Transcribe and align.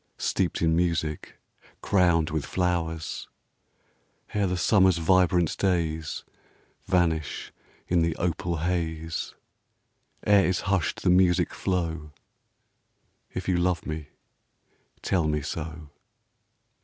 Steeped 0.17 0.63
in 0.63 0.75
music, 0.75 1.37
crowned 1.83 2.31
with 2.31 2.43
flowers; 2.43 3.27
Ere 4.33 4.47
the 4.47 4.57
summer's 4.57 4.97
vibrant 4.97 5.55
days 5.59 6.23
Vanish 6.87 7.53
in 7.87 8.01
the 8.01 8.15
opal 8.15 8.57
haze; 8.63 9.35
Ere 10.25 10.47
is 10.47 10.61
hushed 10.61 11.03
the 11.03 11.11
music 11.11 11.53
flow,— 11.53 12.11
If 13.35 13.47
you 13.47 13.57
love 13.57 13.85
me, 13.85 14.07
tell 15.03 15.27
me 15.27 15.43
so. 15.43 15.91